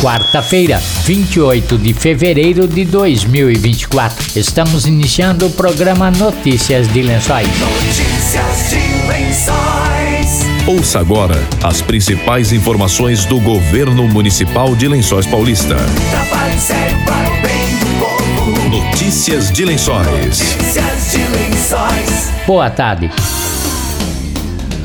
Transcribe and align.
quarta-feira, 0.00 0.80
28 1.04 1.76
de 1.78 1.92
fevereiro 1.92 2.68
de 2.68 2.84
2024. 2.84 4.38
Estamos 4.38 4.86
iniciando 4.86 5.46
o 5.46 5.50
programa 5.50 6.10
Notícias 6.10 6.88
de 6.92 7.02
Lençóis. 7.02 7.48
Notícias 7.58 8.70
de 8.70 9.08
Lençóis. 9.08 10.46
Ouça 10.66 11.00
agora 11.00 11.42
as 11.62 11.82
principais 11.82 12.52
informações 12.52 13.24
do 13.24 13.40
governo 13.40 14.06
municipal 14.06 14.76
de 14.76 14.86
Lençóis 14.86 15.26
Paulista. 15.26 15.76
Notícias 18.70 19.50
de 19.50 19.64
Lençóis. 19.64 20.06
Notícias 20.06 21.10
de 21.10 21.18
Lençóis. 21.18 22.30
Boa 22.46 22.70
tarde. 22.70 23.10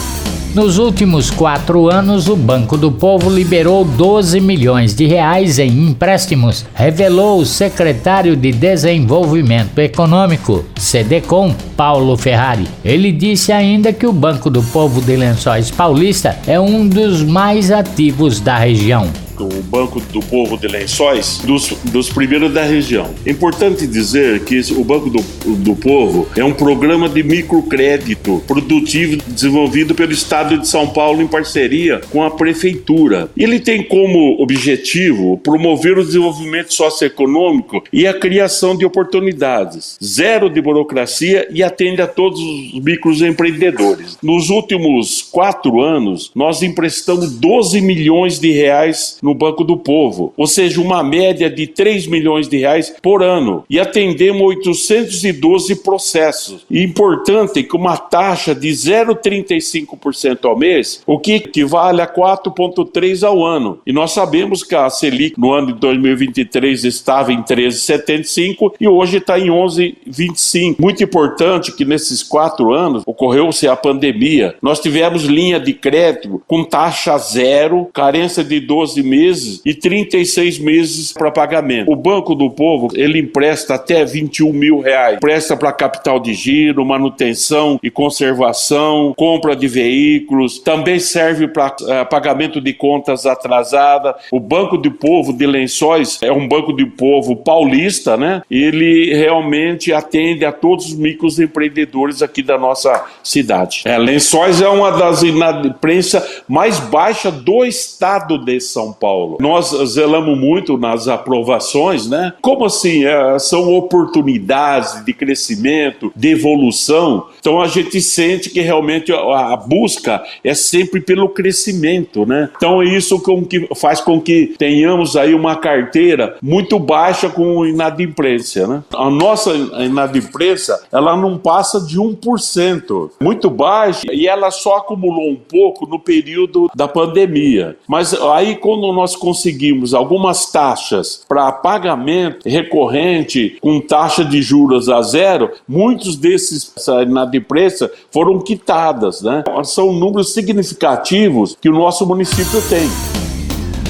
Nos 0.54 0.76
últimos 0.76 1.30
quatro 1.30 1.90
anos, 1.90 2.28
o 2.28 2.36
Banco 2.36 2.76
do 2.76 2.92
Povo 2.92 3.30
liberou 3.30 3.86
12 3.86 4.38
milhões 4.38 4.94
de 4.94 5.06
reais 5.06 5.58
em 5.58 5.88
empréstimos, 5.88 6.66
revelou 6.74 7.40
o 7.40 7.46
secretário 7.46 8.36
de 8.36 8.52
Desenvolvimento 8.52 9.78
Econômico, 9.78 10.62
CDCOM, 10.78 11.54
Paulo 11.74 12.18
Ferrari. 12.18 12.68
Ele 12.84 13.10
disse 13.10 13.50
ainda 13.50 13.94
que 13.94 14.06
o 14.06 14.12
Banco 14.12 14.50
do 14.50 14.62
Povo 14.62 15.00
de 15.00 15.16
Lençóis 15.16 15.70
Paulista 15.70 16.38
é 16.46 16.60
um 16.60 16.86
dos 16.86 17.22
mais 17.22 17.70
ativos 17.70 18.40
da 18.40 18.58
região 18.58 19.08
o 19.44 19.62
Banco 19.62 20.00
do 20.00 20.20
Povo 20.20 20.56
de 20.56 20.66
Lençóis, 20.66 21.38
dos, 21.44 21.68
dos 21.84 22.08
primeiros 22.08 22.52
da 22.52 22.62
região. 22.62 23.10
É 23.24 23.30
importante 23.30 23.86
dizer 23.86 24.40
que 24.44 24.60
o 24.72 24.84
Banco 24.84 25.10
do, 25.10 25.22
do 25.56 25.74
Povo 25.74 26.28
é 26.36 26.44
um 26.44 26.52
programa 26.52 27.08
de 27.08 27.22
microcrédito 27.22 28.42
produtivo 28.46 29.22
desenvolvido 29.26 29.94
pelo 29.94 30.12
Estado 30.12 30.58
de 30.58 30.68
São 30.68 30.88
Paulo 30.88 31.22
em 31.22 31.26
parceria 31.26 32.00
com 32.10 32.22
a 32.22 32.30
Prefeitura. 32.30 33.30
Ele 33.36 33.60
tem 33.60 33.82
como 33.82 34.40
objetivo 34.40 35.38
promover 35.38 35.98
o 35.98 36.04
desenvolvimento 36.04 36.72
socioeconômico 36.74 37.82
e 37.92 38.06
a 38.06 38.14
criação 38.14 38.76
de 38.76 38.84
oportunidades, 38.84 39.98
zero 40.02 40.48
de 40.48 40.60
burocracia 40.60 41.48
e 41.50 41.62
atende 41.62 42.02
a 42.02 42.06
todos 42.06 42.40
os 42.40 42.80
microempreendedores. 42.82 44.18
Nos 44.22 44.50
últimos 44.50 45.22
quatro 45.22 45.80
anos, 45.80 46.30
nós 46.34 46.62
emprestamos 46.62 47.32
12 47.32 47.80
milhões 47.80 48.38
de 48.38 48.50
reais 48.52 49.18
no 49.22 49.29
Banco 49.34 49.64
do 49.64 49.76
Povo, 49.76 50.32
ou 50.36 50.46
seja, 50.46 50.80
uma 50.80 51.02
média 51.02 51.50
de 51.50 51.66
3 51.66 52.06
milhões 52.06 52.48
de 52.48 52.58
reais 52.58 52.94
por 53.02 53.22
ano, 53.22 53.64
e 53.68 53.78
atendemos 53.78 54.42
812 54.42 55.76
processos. 55.76 56.66
E 56.70 56.82
importante 56.82 57.62
que 57.62 57.76
uma 57.76 57.96
taxa 57.96 58.54
de 58.54 58.68
0,35% 58.68 60.44
ao 60.44 60.56
mês, 60.56 61.02
o 61.06 61.18
que 61.18 61.34
equivale 61.34 62.00
a 62.00 62.06
4,3% 62.06 63.22
ao 63.26 63.44
ano. 63.44 63.80
E 63.86 63.92
nós 63.92 64.12
sabemos 64.12 64.62
que 64.62 64.74
a 64.74 64.88
Selic 64.90 65.38
no 65.38 65.52
ano 65.52 65.68
de 65.68 65.80
2023 65.80 66.84
estava 66.84 67.32
em 67.32 67.42
13,75% 67.42 68.74
e 68.80 68.88
hoje 68.88 69.18
está 69.18 69.38
em 69.38 69.48
11,25%. 69.48 70.76
Muito 70.78 71.02
importante 71.02 71.72
que 71.72 71.84
nesses 71.84 72.22
quatro 72.22 72.72
anos 72.72 73.02
ocorreu-se 73.06 73.68
a 73.68 73.76
pandemia. 73.76 74.54
Nós 74.62 74.80
tivemos 74.80 75.24
linha 75.24 75.58
de 75.60 75.72
crédito 75.72 76.42
com 76.46 76.64
taxa 76.64 77.16
zero, 77.18 77.88
carência 77.92 78.42
de 78.42 78.60
12 78.60 79.02
meses 79.02 79.19
meses 79.20 79.60
e 79.64 79.74
36 79.74 80.58
meses 80.58 81.12
para 81.12 81.30
pagamento. 81.30 81.90
O 81.90 81.96
Banco 81.96 82.34
do 82.34 82.50
Povo, 82.50 82.88
ele 82.94 83.18
empresta 83.18 83.74
até 83.74 84.04
21 84.04 84.52
mil 84.52 84.80
reais. 84.80 85.18
Presta 85.20 85.56
para 85.56 85.72
capital 85.72 86.18
de 86.18 86.32
giro, 86.32 86.84
manutenção 86.84 87.78
e 87.82 87.90
conservação, 87.90 89.12
compra 89.16 89.54
de 89.54 89.68
veículos, 89.68 90.58
também 90.58 90.98
serve 90.98 91.48
para 91.48 91.68
uh, 91.68 92.08
pagamento 92.08 92.60
de 92.60 92.72
contas 92.72 93.26
atrasada. 93.26 94.14
O 94.32 94.40
Banco 94.40 94.78
do 94.78 94.90
Povo 94.90 95.32
de 95.32 95.46
Lençóis 95.46 96.18
é 96.22 96.32
um 96.32 96.48
banco 96.48 96.72
de 96.72 96.86
povo 96.86 97.36
paulista, 97.36 98.16
né? 98.16 98.42
Ele 98.50 99.12
realmente 99.14 99.92
atende 99.92 100.44
a 100.44 100.52
todos 100.52 100.86
os 100.86 100.94
microempreendedores 100.94 102.22
aqui 102.22 102.42
da 102.42 102.56
nossa 102.56 103.04
cidade. 103.22 103.82
É, 103.84 103.98
Lençóis 103.98 104.62
é 104.62 104.68
uma 104.68 104.90
das 104.92 105.22
inadimplências 105.22 106.42
mais 106.48 106.80
baixas 106.80 107.34
do 107.34 107.64
estado 107.64 108.38
de 108.38 108.60
São 108.60 108.92
Paulo. 108.92 109.09
Nós 109.40 109.70
zelamos 109.92 110.38
muito 110.38 110.76
nas 110.76 111.08
aprovações, 111.08 112.08
né? 112.08 112.32
Como 112.40 112.64
assim? 112.64 113.04
É, 113.04 113.38
são 113.38 113.72
oportunidades 113.74 115.04
de 115.04 115.12
crescimento, 115.12 116.12
de 116.14 116.28
evolução. 116.28 117.26
Então 117.38 117.60
a 117.60 117.66
gente 117.66 118.00
sente 118.00 118.50
que 118.50 118.60
realmente 118.60 119.12
a, 119.12 119.52
a 119.52 119.56
busca 119.56 120.22
é 120.44 120.54
sempre 120.54 121.00
pelo 121.00 121.28
crescimento, 121.28 122.26
né? 122.26 122.50
Então 122.56 122.82
é 122.82 122.84
isso 122.84 123.20
com 123.20 123.44
que 123.44 123.68
faz 123.74 124.00
com 124.00 124.20
que 124.20 124.54
tenhamos 124.58 125.16
aí 125.16 125.34
uma 125.34 125.56
carteira 125.56 126.36
muito 126.42 126.78
baixa 126.78 127.28
com 127.28 127.64
inadimplência, 127.64 128.66
né? 128.66 128.82
A 128.94 129.10
nossa 129.10 129.52
inadimplência, 129.54 130.78
ela 130.92 131.16
não 131.16 131.38
passa 131.38 131.80
de 131.80 131.98
1%, 131.98 133.10
muito 133.20 133.50
baixa, 133.50 134.06
e 134.10 134.26
ela 134.26 134.50
só 134.50 134.78
acumulou 134.78 135.30
um 135.30 135.36
pouco 135.36 135.86
no 135.86 135.98
período 135.98 136.70
da 136.74 136.88
pandemia. 136.88 137.76
Mas 137.88 138.14
aí 138.14 138.56
quando 138.56 138.89
nós 138.92 139.16
conseguimos 139.16 139.94
algumas 139.94 140.50
taxas 140.50 141.24
para 141.28 141.50
pagamento 141.52 142.48
recorrente 142.48 143.56
com 143.60 143.80
taxa 143.80 144.24
de 144.24 144.42
juros 144.42 144.88
a 144.88 145.02
zero, 145.02 145.50
muitos 145.68 146.16
desses 146.16 146.72
inadimplência 147.02 147.90
foram 148.10 148.38
quitadas, 148.40 149.22
né? 149.22 149.44
São 149.64 149.92
números 149.92 150.32
significativos 150.32 151.56
que 151.60 151.68
o 151.68 151.74
nosso 151.74 152.06
município 152.06 152.60
tem. 152.68 153.19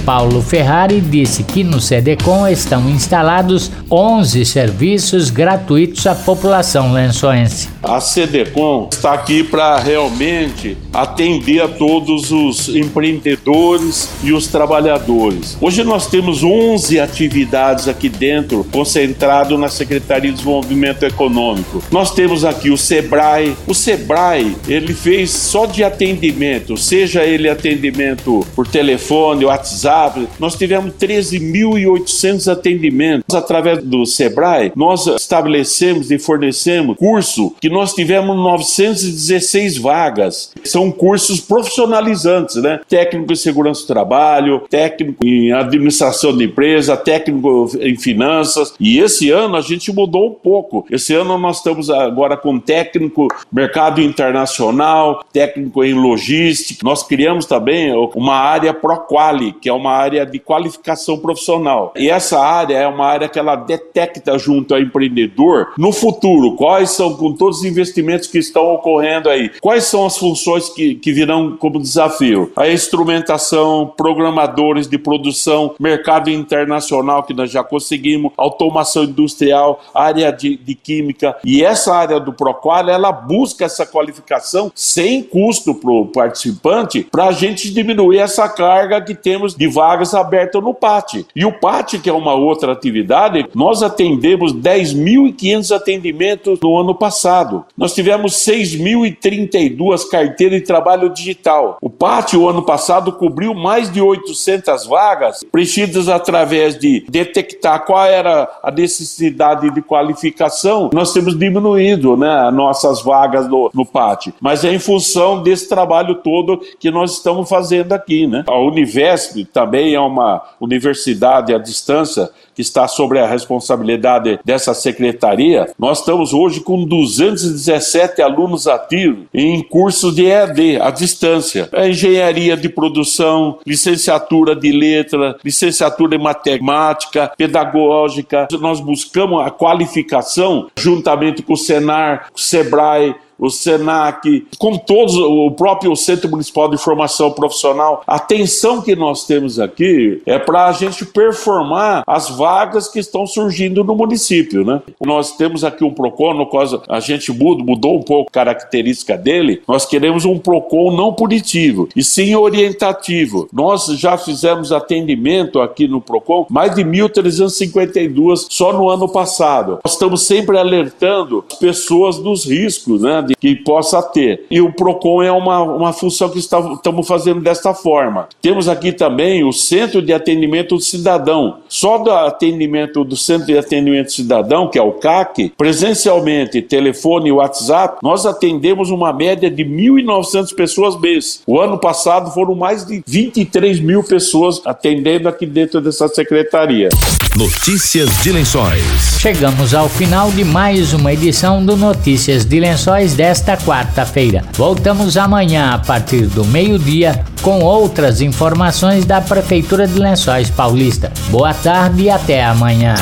Paulo 0.04 0.42
Ferrari 0.42 1.00
disse 1.00 1.42
que 1.42 1.62
no 1.62 1.80
SEDECOM 1.80 2.48
estão 2.48 2.88
instalados 2.88 3.70
11 3.90 4.44
serviços 4.44 5.30
gratuitos 5.30 6.06
à 6.06 6.14
população 6.14 6.92
lençoense. 6.92 7.68
A 7.82 8.00
SEDECOM 8.00 8.88
está 8.90 9.12
aqui 9.12 9.42
para 9.42 9.78
realmente 9.78 10.76
atender 10.92 11.60
a 11.62 11.68
todos 11.68 12.30
os 12.30 12.68
empreendedores 12.68 14.08
e 14.22 14.32
os 14.32 14.46
trabalhadores. 14.46 15.56
Hoje 15.60 15.84
nós 15.84 16.06
temos 16.06 16.42
11 16.42 16.98
atividades 16.98 17.88
aqui 17.88 18.08
dentro, 18.08 18.64
concentrado 18.72 19.56
na 19.58 19.68
Secretaria 19.68 20.30
de 20.30 20.36
Desenvolvimento 20.36 21.04
Econômico. 21.04 21.82
Nós 21.90 22.12
temos 22.12 22.44
aqui 22.44 22.70
o 22.70 22.76
SEBRAE. 22.76 23.56
O 23.66 23.74
SEBRAE, 23.74 24.56
ele 24.68 24.94
fez 24.94 25.30
só 25.30 25.66
de 25.66 25.84
atendimento, 25.84 26.76
seja 26.76 27.24
ele 27.24 27.48
atendimento 27.48 28.46
por 28.54 28.66
telefone, 28.66 29.44
WhatsApp, 29.44 29.89
WhatsApp. 29.90 30.28
Nós 30.38 30.54
tivemos 30.54 30.94
13.800 30.94 32.50
atendimentos 32.50 33.34
através 33.34 33.82
do 33.82 34.06
Sebrae. 34.06 34.72
Nós 34.76 35.06
estabelecemos 35.06 36.10
e 36.10 36.18
fornecemos 36.18 36.96
curso 36.96 37.54
que 37.60 37.68
nós 37.68 37.92
tivemos 37.92 38.36
916 38.36 39.78
vagas. 39.78 40.52
São 40.64 40.90
cursos 40.90 41.40
profissionalizantes, 41.40 42.56
né? 42.56 42.80
Técnico 42.88 43.32
em 43.32 43.36
segurança 43.36 43.82
do 43.82 43.86
trabalho, 43.86 44.62
técnico 44.70 45.26
em 45.26 45.52
administração 45.52 46.36
de 46.36 46.44
empresa, 46.44 46.96
técnico 46.96 47.70
em 47.80 47.96
finanças. 47.96 48.74
E 48.78 48.98
esse 48.98 49.30
ano 49.30 49.56
a 49.56 49.60
gente 49.60 49.92
mudou 49.92 50.28
um 50.28 50.34
pouco. 50.34 50.86
Esse 50.90 51.14
ano 51.14 51.36
nós 51.36 51.56
estamos 51.56 51.90
agora 51.90 52.36
com 52.36 52.58
técnico 52.58 53.28
mercado 53.52 54.00
internacional, 54.00 55.24
técnico 55.32 55.84
em 55.84 55.94
logística. 55.94 56.80
Nós 56.84 57.02
criamos 57.02 57.46
também 57.46 57.92
uma 58.14 58.36
área 58.36 58.72
ProQuali, 58.72 59.52
que 59.52 59.68
é 59.68 59.72
uma 59.72 59.79
área 59.88 60.26
de 60.26 60.38
qualificação 60.38 61.18
profissional. 61.18 61.92
E 61.96 62.10
essa 62.10 62.38
área 62.38 62.76
é 62.76 62.86
uma 62.86 63.06
área 63.06 63.28
que 63.28 63.38
ela 63.38 63.56
detecta 63.56 64.36
junto 64.38 64.74
ao 64.74 64.80
empreendedor 64.80 65.72
no 65.78 65.92
futuro 65.92 66.56
quais 66.56 66.90
são, 66.90 67.16
com 67.16 67.32
todos 67.32 67.58
os 67.58 67.64
investimentos 67.64 68.28
que 68.28 68.38
estão 68.38 68.74
ocorrendo 68.74 69.28
aí, 69.28 69.50
quais 69.60 69.84
são 69.84 70.06
as 70.06 70.18
funções 70.18 70.68
que, 70.68 70.94
que 70.94 71.12
virão 71.12 71.56
como 71.56 71.80
desafio. 71.80 72.52
A 72.56 72.68
instrumentação, 72.68 73.92
programadores 73.96 74.88
de 74.88 74.98
produção, 74.98 75.74
mercado 75.78 76.30
internacional 76.30 77.22
que 77.22 77.34
nós 77.34 77.50
já 77.50 77.62
conseguimos, 77.62 78.32
automação 78.36 79.04
industrial, 79.04 79.80
área 79.94 80.30
de, 80.32 80.56
de 80.56 80.74
química. 80.74 81.36
E 81.44 81.64
essa 81.64 81.94
área 81.94 82.20
do 82.20 82.32
Proqual, 82.32 82.88
ela 82.88 83.12
busca 83.12 83.64
essa 83.64 83.86
qualificação 83.86 84.72
sem 84.74 85.22
custo 85.22 85.74
para 85.74 85.90
o 85.90 86.06
participante 86.06 87.06
para 87.10 87.26
a 87.26 87.32
gente 87.32 87.72
diminuir 87.72 88.18
essa 88.18 88.48
carga 88.48 89.00
que 89.00 89.14
temos 89.14 89.54
de 89.54 89.66
vagas 89.70 90.14
abertas 90.14 90.62
no 90.62 90.74
PAT. 90.74 91.26
E 91.34 91.44
o 91.44 91.52
PAT, 91.52 91.98
que 91.98 92.10
é 92.10 92.12
uma 92.12 92.34
outra 92.34 92.72
atividade, 92.72 93.46
nós 93.54 93.82
atendemos 93.82 94.52
10.500 94.52 95.74
atendimentos 95.74 96.58
no 96.60 96.76
ano 96.76 96.94
passado. 96.94 97.64
Nós 97.76 97.94
tivemos 97.94 98.32
6.032 98.34 100.08
carteiras 100.08 100.60
de 100.60 100.66
trabalho 100.66 101.10
digital. 101.10 101.78
O 101.80 101.90
PAT, 101.90 102.34
o 102.34 102.48
ano 102.48 102.62
passado, 102.62 103.12
cobriu 103.12 103.54
mais 103.54 103.90
de 103.90 104.00
800 104.00 104.86
vagas, 104.86 105.44
preenchidas 105.50 106.08
através 106.08 106.78
de 106.78 107.04
detectar 107.08 107.84
qual 107.84 108.04
era 108.04 108.48
a 108.62 108.70
necessidade 108.70 109.70
de 109.70 109.82
qualificação. 109.82 110.90
Nós 110.92 111.12
temos 111.12 111.38
diminuído 111.38 112.16
né, 112.16 112.50
nossas 112.50 113.02
vagas 113.02 113.48
no, 113.48 113.70
no 113.72 113.84
PAT, 113.84 114.28
mas 114.40 114.64
é 114.64 114.72
em 114.72 114.78
função 114.78 115.42
desse 115.42 115.68
trabalho 115.68 116.16
todo 116.16 116.60
que 116.78 116.90
nós 116.90 117.12
estamos 117.12 117.48
fazendo 117.48 117.92
aqui. 117.92 118.26
Né? 118.26 118.44
A 118.46 118.58
Univesp 118.58 119.40
está 119.40 119.59
também 119.60 119.94
é 119.94 120.00
uma 120.00 120.42
universidade 120.58 121.54
à 121.54 121.58
distância 121.58 122.30
que 122.54 122.62
está 122.62 122.88
sobre 122.88 123.18
a 123.18 123.26
responsabilidade 123.26 124.40
dessa 124.42 124.72
secretaria. 124.72 125.68
Nós 125.78 125.98
estamos 125.98 126.32
hoje 126.32 126.60
com 126.60 126.82
217 126.84 128.22
alunos 128.22 128.66
ativos 128.66 129.26
em 129.34 129.62
cursos 129.62 130.14
de 130.14 130.24
EAD 130.24 130.80
à 130.80 130.90
distância. 130.90 131.68
É 131.72 131.90
engenharia 131.90 132.56
de 132.56 132.70
produção, 132.70 133.58
licenciatura 133.66 134.56
de 134.56 134.72
letra, 134.72 135.36
licenciatura 135.44 136.16
em 136.16 136.22
matemática, 136.22 137.30
pedagógica. 137.36 138.48
Nós 138.60 138.80
buscamos 138.80 139.46
a 139.46 139.50
qualificação 139.50 140.68
juntamente 140.74 141.42
com 141.42 141.52
o 141.52 141.56
Senar, 141.56 142.28
o 142.34 142.40
Sebrae, 142.40 143.14
o 143.40 143.48
SENAC, 143.48 144.46
com 144.58 144.76
todos, 144.76 145.16
o 145.16 145.50
próprio 145.52 145.96
Centro 145.96 146.28
Municipal 146.28 146.68
de 146.68 146.76
Formação 146.76 147.30
Profissional. 147.32 148.02
A 148.06 148.16
atenção 148.16 148.82
que 148.82 148.94
nós 148.94 149.26
temos 149.26 149.58
aqui 149.58 150.22
é 150.26 150.38
para 150.38 150.66
a 150.66 150.72
gente 150.72 151.06
performar 151.06 152.04
as 152.06 152.28
vagas 152.28 152.86
que 152.86 152.98
estão 152.98 153.26
surgindo 153.26 153.82
no 153.82 153.94
município, 153.94 154.64
né? 154.64 154.82
Nós 155.00 155.36
temos 155.36 155.64
aqui 155.64 155.82
um 155.82 155.92
PROCON, 155.92 156.34
no 156.34 156.46
qual 156.46 156.64
a 156.88 157.00
gente 157.00 157.32
mudou, 157.32 157.64
mudou 157.64 157.98
um 157.98 158.02
pouco 158.02 158.28
a 158.28 158.32
característica 158.32 159.16
dele. 159.16 159.62
Nós 159.66 159.86
queremos 159.86 160.24
um 160.24 160.38
PROCON 160.38 160.94
não 160.94 161.12
punitivo, 161.12 161.88
e 161.96 162.04
sim 162.04 162.34
orientativo. 162.34 163.48
Nós 163.52 163.86
já 163.86 164.18
fizemos 164.18 164.72
atendimento 164.72 165.60
aqui 165.60 165.88
no 165.88 166.00
PROCON, 166.00 166.46
mais 166.50 166.74
de 166.74 166.84
1.352 166.84 168.46
só 168.50 168.72
no 168.72 168.90
ano 168.90 169.08
passado. 169.08 169.78
Nós 169.84 169.94
estamos 169.94 170.22
sempre 170.22 170.58
alertando 170.58 171.44
as 171.50 171.58
pessoas 171.58 172.18
dos 172.18 172.44
riscos, 172.44 173.02
né? 173.02 173.24
Que 173.38 173.56
possa 173.56 174.02
ter. 174.02 174.44
E 174.50 174.60
o 174.60 174.72
PROCON 174.72 175.22
é 175.22 175.32
uma, 175.32 175.62
uma 175.62 175.92
função 175.92 176.28
que 176.28 176.38
está, 176.38 176.58
estamos 176.72 177.06
fazendo 177.06 177.40
desta 177.40 177.74
forma. 177.74 178.28
Temos 178.40 178.68
aqui 178.68 178.92
também 178.92 179.44
o 179.44 179.52
Centro 179.52 180.02
de 180.02 180.12
Atendimento 180.12 180.76
do 180.76 180.80
Cidadão. 180.80 181.58
Só 181.68 181.98
do 181.98 182.10
atendimento 182.10 183.04
do 183.04 183.16
Centro 183.16 183.46
de 183.46 183.58
Atendimento 183.58 184.06
do 184.06 184.12
Cidadão, 184.12 184.68
que 184.68 184.78
é 184.78 184.82
o 184.82 184.92
CAC, 184.92 185.52
presencialmente, 185.56 186.62
telefone 186.62 187.28
e 187.28 187.32
WhatsApp, 187.32 187.98
nós 188.02 188.26
atendemos 188.26 188.90
uma 188.90 189.12
média 189.12 189.50
de 189.50 189.64
1.900 189.64 190.54
pessoas 190.54 190.98
mês. 191.00 191.42
O 191.46 191.60
ano 191.60 191.78
passado 191.78 192.30
foram 192.32 192.54
mais 192.54 192.84
de 192.84 193.02
23 193.06 193.80
mil 193.80 194.02
pessoas 194.02 194.60
atendendo 194.64 195.28
aqui 195.28 195.46
dentro 195.46 195.80
dessa 195.80 196.08
secretaria. 196.08 196.88
Notícias 197.36 198.10
de 198.22 198.32
Lençóis. 198.32 199.18
Chegamos 199.20 199.72
ao 199.72 199.88
final 199.88 200.30
de 200.32 200.44
mais 200.44 200.92
uma 200.92 201.12
edição 201.12 201.64
do 201.64 201.76
Notícias 201.76 202.44
de 202.44 202.58
Lençóis 202.58 203.14
desta 203.20 203.54
quarta-feira. 203.54 204.42
Voltamos 204.54 205.18
amanhã 205.18 205.74
a 205.74 205.78
partir 205.78 206.22
do 206.22 206.42
meio-dia 206.42 207.22
com 207.42 207.60
outras 207.60 208.22
informações 208.22 209.04
da 209.04 209.20
Prefeitura 209.20 209.86
de 209.86 209.98
Lençóis 209.98 210.48
Paulista. 210.48 211.12
Boa 211.28 211.52
tarde 211.52 212.04
e 212.04 212.10
até 212.10 212.42
amanhã. 212.42 212.94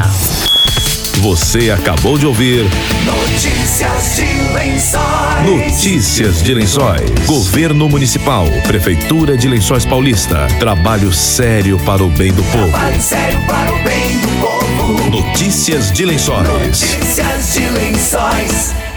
Você 1.18 1.70
acabou 1.70 2.18
de 2.18 2.26
ouvir 2.26 2.64
Notícias 3.04 4.16
de 4.16 4.54
Lençóis. 4.54 5.46
Notícias 5.46 6.42
de 6.42 6.52
Lençóis. 6.52 7.08
Governo 7.24 7.88
Municipal, 7.88 8.44
Prefeitura 8.66 9.38
de 9.38 9.46
Lençóis 9.46 9.84
Paulista. 9.84 10.48
Trabalho 10.58 11.12
sério 11.12 11.78
para 11.86 12.02
o 12.02 12.08
bem 12.08 12.32
do 12.32 12.42
povo. 12.42 12.68
Trabalho 12.70 13.00
sério 13.00 13.38
para 13.46 13.72
o 13.72 13.84
bem 13.84 14.18
do 14.18 14.28
povo. 14.40 15.10
Notícias 15.10 15.92
de 15.92 16.04
Lençóis. 16.04 16.48
Notícias 16.48 17.52
de 17.54 17.68
Lençóis. 17.68 18.87